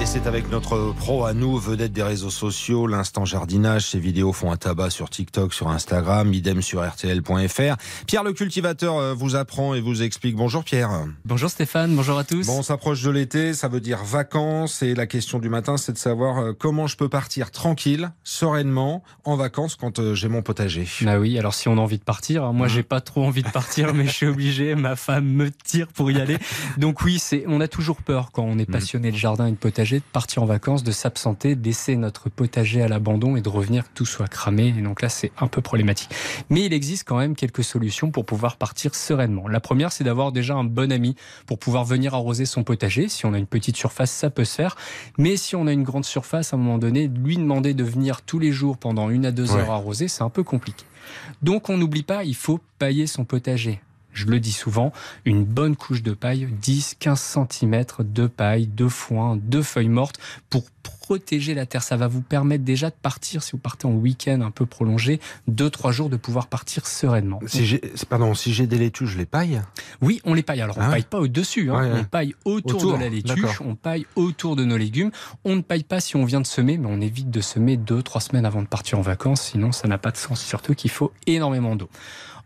Et 0.00 0.06
c'est 0.06 0.28
avec 0.28 0.48
notre 0.48 0.92
pro 0.92 1.24
à 1.24 1.34
nous, 1.34 1.58
vedette 1.58 1.92
des 1.92 2.04
réseaux 2.04 2.30
sociaux, 2.30 2.86
l'instant 2.86 3.24
jardinage. 3.24 3.84
Ces 3.84 3.98
vidéos 3.98 4.32
font 4.32 4.52
un 4.52 4.56
tabac 4.56 4.90
sur 4.90 5.10
TikTok, 5.10 5.52
sur 5.52 5.70
Instagram, 5.70 6.32
idem 6.32 6.62
sur 6.62 6.88
RTL.fr. 6.88 7.76
Pierre 8.06 8.22
le 8.22 8.32
cultivateur 8.32 8.96
euh, 8.96 9.12
vous 9.12 9.34
apprend 9.34 9.74
et 9.74 9.80
vous 9.80 10.04
explique. 10.04 10.36
Bonjour 10.36 10.62
Pierre. 10.62 10.90
Bonjour 11.24 11.50
Stéphane, 11.50 11.96
bonjour 11.96 12.16
à 12.16 12.22
tous. 12.22 12.46
Bon, 12.46 12.60
on 12.60 12.62
s'approche 12.62 13.02
de 13.02 13.10
l'été, 13.10 13.54
ça 13.54 13.66
veut 13.66 13.80
dire 13.80 14.04
vacances. 14.04 14.82
Et 14.82 14.94
la 14.94 15.08
question 15.08 15.40
du 15.40 15.48
matin, 15.48 15.76
c'est 15.76 15.94
de 15.94 15.98
savoir 15.98 16.38
euh, 16.38 16.52
comment 16.56 16.86
je 16.86 16.96
peux 16.96 17.08
partir 17.08 17.50
tranquille, 17.50 18.12
sereinement, 18.22 19.02
en 19.24 19.34
vacances 19.34 19.74
quand 19.74 19.98
euh, 19.98 20.14
j'ai 20.14 20.28
mon 20.28 20.42
potager. 20.42 20.86
Bah 21.02 21.18
oui, 21.18 21.40
alors 21.40 21.54
si 21.54 21.66
on 21.66 21.76
a 21.76 21.80
envie 21.80 21.98
de 21.98 22.04
partir, 22.04 22.44
hein, 22.44 22.52
moi 22.52 22.68
j'ai 22.68 22.84
pas 22.84 23.00
trop 23.00 23.24
envie 23.24 23.42
de 23.42 23.50
partir, 23.50 23.92
mais 23.94 24.06
je 24.06 24.12
suis 24.12 24.26
obligé, 24.26 24.76
ma 24.76 24.94
femme 24.94 25.26
me 25.26 25.50
tire 25.50 25.88
pour 25.88 26.12
y 26.12 26.20
aller. 26.20 26.38
Donc 26.76 27.02
oui, 27.02 27.18
c'est, 27.18 27.42
on 27.48 27.60
a 27.60 27.66
toujours 27.66 28.00
peur 28.00 28.30
quand 28.30 28.44
on 28.44 28.58
est 28.58 28.70
passionné 28.70 29.10
de 29.10 29.16
jardin 29.16 29.48
et 29.48 29.50
de 29.50 29.56
potager 29.56 29.87
de 29.96 30.04
partir 30.12 30.42
en 30.42 30.46
vacances, 30.46 30.82
de 30.82 30.92
s'absenter, 30.92 31.54
d'essayer 31.56 31.96
notre 31.96 32.28
potager 32.28 32.82
à 32.82 32.88
l'abandon 32.88 33.36
et 33.36 33.40
de 33.40 33.48
revenir 33.48 33.84
que 33.84 33.94
tout 33.94 34.06
soit 34.06 34.28
cramé. 34.28 34.74
Et 34.76 34.82
donc 34.82 35.02
là, 35.02 35.08
c'est 35.08 35.32
un 35.40 35.46
peu 35.46 35.60
problématique. 35.60 36.10
Mais 36.50 36.66
il 36.66 36.72
existe 36.72 37.04
quand 37.08 37.18
même 37.18 37.34
quelques 37.34 37.64
solutions 37.64 38.10
pour 38.10 38.24
pouvoir 38.24 38.56
partir 38.56 38.94
sereinement. 38.94 39.48
La 39.48 39.60
première, 39.60 39.92
c'est 39.92 40.04
d'avoir 40.04 40.32
déjà 40.32 40.54
un 40.54 40.64
bon 40.64 40.92
ami 40.92 41.16
pour 41.46 41.58
pouvoir 41.58 41.84
venir 41.84 42.14
arroser 42.14 42.44
son 42.44 42.62
potager. 42.62 43.08
Si 43.08 43.26
on 43.26 43.32
a 43.32 43.38
une 43.38 43.46
petite 43.46 43.76
surface, 43.76 44.10
ça 44.10 44.30
peut 44.30 44.44
se 44.44 44.54
faire. 44.54 44.76
Mais 45.16 45.36
si 45.36 45.56
on 45.56 45.66
a 45.66 45.72
une 45.72 45.84
grande 45.84 46.04
surface, 46.04 46.52
à 46.52 46.56
un 46.56 46.60
moment 46.60 46.78
donné, 46.78 47.08
lui 47.08 47.36
demander 47.36 47.74
de 47.74 47.84
venir 47.84 48.22
tous 48.22 48.38
les 48.38 48.52
jours 48.52 48.76
pendant 48.76 49.10
une 49.10 49.26
à 49.26 49.32
deux 49.32 49.56
heures 49.56 49.70
arroser, 49.70 50.08
c'est 50.08 50.22
un 50.22 50.30
peu 50.30 50.42
compliqué. 50.42 50.84
Donc 51.42 51.70
on 51.70 51.78
n'oublie 51.78 52.02
pas, 52.02 52.24
il 52.24 52.34
faut 52.34 52.60
pailler 52.78 53.06
son 53.06 53.24
potager 53.24 53.80
je 54.18 54.26
le 54.26 54.40
dis 54.40 54.52
souvent, 54.52 54.92
une 55.24 55.44
bonne 55.44 55.76
couche 55.76 56.02
de 56.02 56.12
paille, 56.12 56.48
10-15 56.60 57.48
cm 57.48 57.84
de 58.00 58.26
paille, 58.26 58.66
de 58.66 58.88
foin, 58.88 59.38
de 59.40 59.62
feuilles 59.62 59.88
mortes 59.88 60.18
pour 60.50 60.64
protéger 61.08 61.54
la 61.54 61.64
terre. 61.64 61.82
Ça 61.82 61.96
va 61.96 62.06
vous 62.06 62.20
permettre 62.20 62.64
déjà 62.64 62.90
de 62.90 62.94
partir, 62.94 63.42
si 63.42 63.52
vous 63.52 63.58
partez 63.58 63.86
en 63.86 63.92
week-end 63.92 64.42
un 64.42 64.50
peu 64.50 64.66
prolongé, 64.66 65.20
2-3 65.50 65.90
jours, 65.90 66.10
de 66.10 66.18
pouvoir 66.18 66.48
partir 66.48 66.86
sereinement. 66.86 67.40
Si 67.46 67.64
j'ai, 67.64 67.80
pardon, 68.10 68.34
si 68.34 68.52
j'ai 68.52 68.66
des 68.66 68.76
laitues, 68.76 69.06
je 69.06 69.16
les 69.16 69.24
paille 69.24 69.62
Oui, 70.02 70.20
on 70.24 70.34
les 70.34 70.42
paille. 70.42 70.60
Alors, 70.60 70.76
on 70.76 70.82
ne 70.82 70.86
ah 70.86 70.90
paille 70.90 71.06
pas 71.08 71.20
au-dessus. 71.20 71.70
Hein. 71.70 72.00
On 72.00 72.04
paille 72.04 72.34
autour, 72.44 72.98
de 72.98 72.98
la 72.98 73.08
laitue, 73.08 73.46
on 73.64 73.74
paille 73.74 74.04
autour 74.16 74.54
de 74.54 74.66
nos 74.66 74.76
légumes. 74.76 75.10
On 75.46 75.56
ne 75.56 75.62
paille 75.62 75.84
pas 75.84 76.00
si 76.00 76.14
on 76.16 76.26
vient 76.26 76.42
de 76.42 76.46
semer, 76.46 76.76
mais 76.76 76.88
on 76.90 77.00
évite 77.00 77.30
de 77.30 77.40
semer 77.40 77.78
2-3 77.78 78.20
semaines 78.20 78.44
avant 78.44 78.60
de 78.60 78.68
partir 78.68 78.98
en 78.98 79.02
vacances, 79.02 79.40
sinon 79.40 79.72
ça 79.72 79.88
n'a 79.88 79.96
pas 79.96 80.10
de 80.10 80.18
sens. 80.18 80.42
Surtout 80.42 80.74
qu'il 80.74 80.90
faut 80.90 81.14
énormément 81.26 81.74
d'eau. 81.74 81.88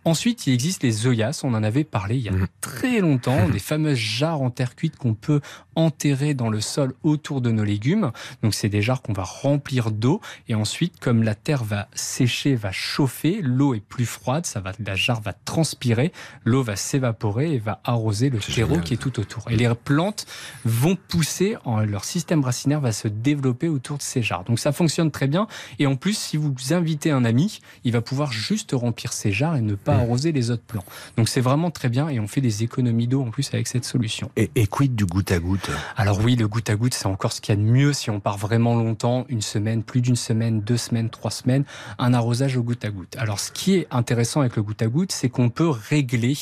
Ensuite, 0.05 0.49
il 0.49 0.53
existe 0.53 0.83
les 0.83 1.07
œillas, 1.07 1.41
on 1.45 1.55
en 1.55 1.63
avait 1.63 1.85
parlé 1.85 2.17
il 2.17 2.23
y 2.23 2.29
a 2.29 2.33
mhm. 2.33 2.47
très 2.61 3.01
longtemps, 3.01 3.49
des 3.53 3.61
fameuses 3.61 3.99
jarres 3.99 4.43
en 4.43 4.51
terre 4.51 4.75
cuite 4.75 4.97
qu'on 4.97 5.15
peut 5.15 5.41
enterrer 5.77 6.35
dans 6.35 6.51
le 6.51 6.61
sol 6.61 6.95
autour 7.03 7.41
de 7.41 7.51
nos 7.51 7.65
légumes. 7.65 8.11
Donc 8.43 8.52
c'est 8.55 8.69
des 8.69 8.83
jarres 8.83 9.03
qu'on 9.03 9.13
va 9.13 9.25
remplir 9.25 9.91
d'eau 9.91 10.21
et 10.49 10.55
ensuite, 10.55 10.99
comme 11.01 11.23
la 11.23 11.35
terre 11.35 11.65
va 11.65 11.89
sécher, 11.95 12.55
va 12.55 12.73
chauffer, 12.73 13.41
l'eau 13.43 13.75
est 13.75 13.81
plus 13.81 14.07
froide, 14.07 14.47
ça 14.47 14.61
va, 14.61 14.73
la 14.85 14.95
jarre 14.95 15.21
va 15.21 15.33
transpirer, 15.33 16.13
l'eau 16.45 16.63
va 16.63 16.77
s'évaporer 16.77 17.55
et 17.55 17.59
va 17.59 17.81
arroser 17.85 18.31
le 18.31 18.39
terreau 18.39 18.79
qui 18.79 18.95
est 18.95 18.99
tout 18.99 19.19
autour. 19.21 19.45
Et 19.51 19.57
les 19.57 19.73
plantes 19.75 20.27
vont 20.65 20.97
pousser, 20.97 21.57
leur 21.87 22.05
système 22.05 22.45
racinaire 22.45 22.81
va 22.81 22.93
se 22.93 23.09
développer 23.09 23.69
autour 23.69 23.99
de 23.99 24.03
ces 24.03 24.23
jarres. 24.23 24.45
Donc 24.45 24.59
ça 24.59 24.73
fonctionne 24.73 25.11
très 25.11 25.27
bien. 25.27 25.47
Et 25.79 25.87
en 25.87 25.97
plus, 25.97 26.17
si 26.17 26.37
vous 26.37 26.55
invitez 26.71 27.11
un 27.11 27.25
ami, 27.25 27.61
il 27.85 27.93
va 27.93 28.01
pouvoir 28.01 28.33
juste 28.33 28.73
remplir 28.73 29.13
ces 29.13 29.33
jarres 29.33 29.57
et 29.57 29.61
ne 29.61 29.75
pas 29.75 29.95
arroser 29.95 30.33
les 30.33 30.51
autres 30.51 30.63
plants. 30.63 30.85
Donc 31.17 31.29
c'est 31.29 31.41
vraiment 31.41 31.71
très 31.71 31.89
bien 31.89 32.09
et 32.09 32.21
on 32.21 32.29
fait 32.29 32.41
des 32.41 32.63
économies 32.63 33.07
d'eau 33.07 33.23
en 33.23 33.31
plus 33.31 33.49
avec 33.53 33.67
cette 33.67 33.85
solution. 33.85 34.31
Et, 34.37 34.51
et 34.55 34.67
quid 34.67 34.95
du 34.95 35.07
goutte 35.07 35.33
à 35.33 35.39
goutte? 35.39 35.71
Alors 35.97 36.21
oui, 36.21 36.37
le 36.37 36.49
goutte 36.49 36.71
à 36.71 36.77
goutte, 36.77 36.95
c'est 36.95 37.07
encore 37.07 37.33
ce 37.33 37.41
qu'il 37.41 37.55
y 37.55 37.59
a 37.59 37.61
de 37.61 37.69
mieux 37.69 37.93
si 37.93 38.11
on 38.11 38.21
part 38.21 38.37
vraiment 38.43 38.75
longtemps, 38.77 39.25
une 39.29 39.41
semaine, 39.41 39.83
plus 39.83 40.01
d'une 40.01 40.17
semaine, 40.17 40.61
deux 40.61 40.77
semaines, 40.77 41.09
trois 41.09 41.31
semaines, 41.31 41.65
un 41.99 42.13
arrosage 42.13 42.57
au 42.57 42.63
goutte 42.63 42.85
à 42.85 42.91
goutte. 42.91 43.17
Alors 43.17 43.39
ce 43.39 43.53
qui 43.53 43.77
est 43.77 43.87
intéressant 43.91 44.41
avec 44.41 44.57
le 44.57 44.63
goutte 44.63 44.83
à 44.83 44.89
goutte, 44.89 45.13
c'est 45.13 45.29
qu'on 45.29 45.49
peut 45.49 45.69
régler 45.69 46.37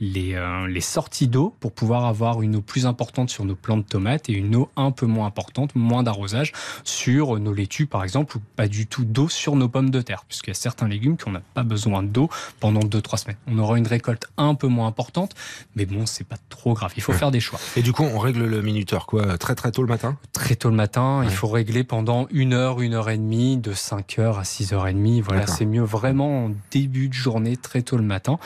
les, 0.00 0.34
euh, 0.34 0.66
les 0.66 0.80
sorties 0.80 1.28
d'eau 1.28 1.54
pour 1.60 1.72
pouvoir 1.72 2.04
avoir 2.04 2.42
une 2.42 2.56
eau 2.56 2.60
plus 2.60 2.86
importante 2.86 3.30
sur 3.30 3.44
nos 3.44 3.56
plants 3.56 3.78
de 3.78 3.82
tomates 3.82 4.28
et 4.28 4.32
une 4.32 4.54
eau 4.54 4.68
un 4.76 4.90
peu 4.90 5.06
moins 5.06 5.26
importante, 5.26 5.74
moins 5.74 6.02
d'arrosage 6.02 6.52
sur 6.84 7.38
nos 7.38 7.52
laitues 7.52 7.86
par 7.86 8.04
exemple, 8.04 8.36
ou 8.36 8.40
pas 8.54 8.68
du 8.68 8.86
tout 8.86 9.04
d'eau 9.04 9.28
sur 9.28 9.56
nos 9.56 9.68
pommes 9.68 9.90
de 9.90 10.02
terre, 10.02 10.24
puisqu'il 10.28 10.50
y 10.50 10.52
a 10.52 10.54
certains 10.54 10.88
légumes 10.88 11.16
qui 11.16 11.30
n'ont 11.30 11.40
pas 11.54 11.62
besoin 11.62 12.02
d'eau 12.02 12.28
pendant 12.60 12.80
deux 12.80 13.00
trois 13.00 13.18
semaines. 13.18 13.36
On 13.46 13.58
aura 13.58 13.78
une 13.78 13.86
récolte 13.86 14.26
un 14.36 14.54
peu 14.54 14.66
moins 14.66 14.86
importante, 14.86 15.34
mais 15.74 15.86
bon, 15.86 16.06
c'est 16.06 16.24
pas 16.24 16.36
trop 16.48 16.74
grave. 16.74 16.92
Il 16.96 17.02
faut 17.02 17.12
faire 17.12 17.30
des 17.30 17.40
choix. 17.40 17.58
Et 17.76 17.82
du 17.82 17.92
coup, 17.92 18.04
on 18.04 18.18
règle 18.18 18.44
le 18.44 18.62
minuteur 18.62 19.06
quoi 19.06 19.38
Très 19.38 19.54
très 19.54 19.72
tôt 19.72 19.82
le 19.82 19.88
matin? 19.88 20.16
Très 20.32 20.56
tôt 20.56 20.70
le 20.70 20.76
matin. 20.76 21.22
Il 21.24 21.30
faut 21.30 21.45
régler 21.52 21.84
pendant 21.84 22.26
une 22.30 22.52
heure, 22.52 22.80
une 22.80 22.94
heure 22.94 23.10
et 23.10 23.18
demie, 23.18 23.56
de 23.56 23.72
5 23.72 24.18
heures 24.18 24.38
à 24.38 24.44
6 24.44 24.72
heures 24.72 24.88
et 24.88 24.92
demie. 24.92 25.20
Voilà, 25.20 25.46
c'est 25.46 25.66
mieux 25.66 25.82
vraiment 25.82 26.46
en 26.46 26.50
début 26.70 27.08
de 27.08 27.14
journée, 27.14 27.56
très 27.56 27.82
tôt 27.82 27.96
le 27.96 28.02
matin. 28.02 28.38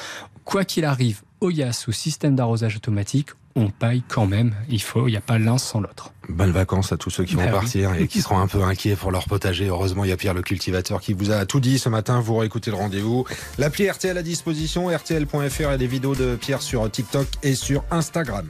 Quoi 0.44 0.64
qu'il 0.64 0.84
arrive, 0.84 1.22
OYAS 1.40 1.84
ou 1.88 1.92
système 1.92 2.34
d'arrosage 2.34 2.76
automatique, 2.76 3.30
on 3.56 3.68
paille 3.68 4.02
quand 4.06 4.26
même. 4.26 4.54
Il 4.68 4.80
faut, 4.80 5.08
il 5.08 5.12
n'y 5.12 5.16
a 5.16 5.20
pas 5.20 5.38
l'un 5.38 5.58
sans 5.58 5.80
l'autre. 5.80 6.12
Bonnes 6.28 6.52
vacances 6.52 6.92
à 6.92 6.96
tous 6.96 7.10
ceux 7.10 7.24
qui 7.24 7.34
vont 7.34 7.44
bah 7.44 7.50
partir 7.50 7.94
et 7.94 8.06
qui 8.06 8.20
seront 8.20 8.38
un 8.38 8.46
peu 8.46 8.62
inquiets 8.62 8.94
pour 8.94 9.10
leur 9.10 9.24
potager. 9.24 9.66
Heureusement, 9.66 10.04
il 10.04 10.10
y 10.10 10.12
a 10.12 10.16
Pierre 10.16 10.34
le 10.34 10.42
cultivateur 10.42 11.00
qui 11.00 11.12
vous 11.12 11.30
a 11.30 11.44
tout 11.46 11.60
dit 11.60 11.78
ce 11.78 11.88
matin. 11.88 12.20
Vous 12.20 12.36
réécoutez 12.36 12.70
le 12.70 12.76
rendez-vous. 12.76 13.24
L'appli 13.58 13.90
RTL 13.90 14.16
à 14.16 14.22
disposition, 14.22 14.88
rtl.fr 14.88 15.72
et 15.72 15.78
des 15.78 15.86
vidéos 15.86 16.14
de 16.14 16.36
Pierre 16.36 16.62
sur 16.62 16.88
TikTok 16.90 17.26
et 17.42 17.54
sur 17.54 17.84
Instagram. 17.90 18.46